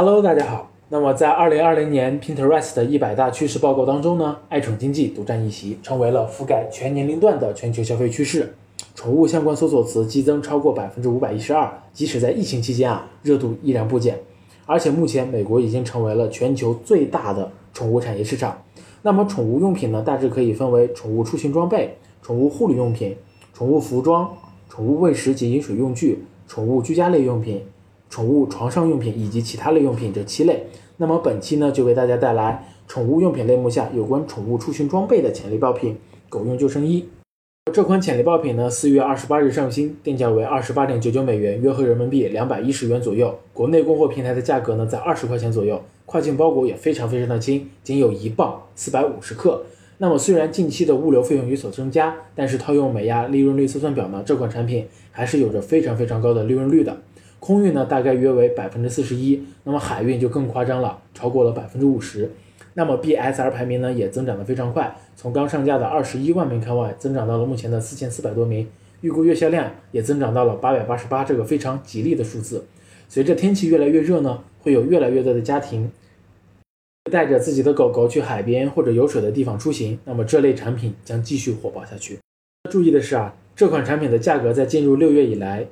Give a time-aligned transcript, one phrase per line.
[0.00, 0.70] Hello，大家好。
[0.90, 8.54] 那么在二零二零年 Pinterest 的一百大趋势报告当中呢，爱宠经济独占一席，成为了覆盖全年龄段的全球消费趋势。
[8.94, 14.16] 宠物相关搜索词激增超过百分之五百一十二，即使在疫情期间啊，热度依然不减。
[14.66, 18.56] 而且目前美国已经成为了全球最大的宠物产业市场。
[19.02, 23.16] 那么宠物用品呢，大致可以分为宠物出行装备、宠物护理用品、
[23.52, 24.30] 宠物服装、
[24.68, 27.64] 宠物喂食及饮水用具、宠物居家类用品。
[28.08, 30.64] 宠物床上用品以及其他类用品这七类。
[30.96, 35.96] 那么本期呢，就为大家带来宠物用品类目下有关宠物出行装备的潜力爆品——
[36.28, 37.08] 狗用救生衣。
[37.72, 43.38] 这款潜力爆品呢，四月二十八日上新，定价为二十八点九九美元，约合人民币两百一十元左右。
[43.52, 45.80] 国内供货平台的价格呢，在二十块钱左右。
[46.06, 49.62] 跨境包裹也非常非常的轻，仅有一磅四百五十克。
[49.98, 56.96] 那么虽然近期的物流费用有所增加，但是套用美亚利润率测算表呢，这款产品还是有着非常非常高的利润率的。
[57.40, 62.30] 空运呢，大概约为百分之四十一，那么海运就更夸张了，超过了百分之五十。
[62.74, 68.68] 那么 BSR 排名呢，也增长的非常快，从刚上架的二十一万名开外，增长到了目前的四千四百多名，
[69.00, 72.66] 预估月销量也增长到了八百八十八，这个非常吉利的数字。
[73.08, 75.90] 随着天气越来越热呢，会有越来越多的家庭
[77.10, 82.18] 带着自己的狗狗去海边或者有水的地方出行，那么这类产品将继续火爆下去。
[82.70, 85.66] 注意的是啊，这款产品的价格在进入六月以来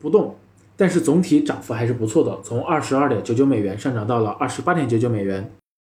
[0.00, 0.34] 不动。
[0.76, 5.50] 但是总体涨幅还是不错的，从二十二点九九美元上涨到了二十八点九九美元，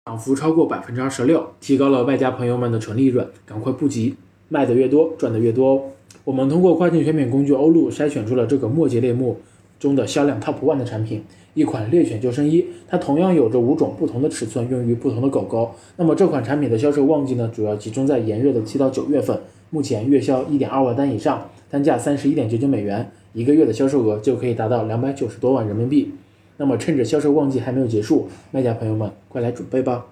[0.05, 3.27] 涨幅超过百分之二十六，提高了卖家朋友们的纯利润。
[3.45, 4.15] 赶快布局，
[4.49, 5.83] 卖的越多，赚的越多哦。
[6.25, 9.37] 我们通过跨境选品工具欧路筛选出了这个末节类目
[9.81, 15.73] 中的销量 top one 的产品，一款猎犬救生衣，它同样有着五种不同的尺寸，用于不同的狗狗。
[15.97, 19.41] 那么这款产品的销售旺季呢，主要集中在炎热的七到九月份，
[19.71, 23.11] 目前月销一点二万单以上，单价三十一点九九美元。
[23.33, 26.13] 一个月的销售额就可以达到两百九十多万人民币。
[26.57, 30.07] 那么趁着销售旺季还没有结束，卖家朋友们快来准备吧！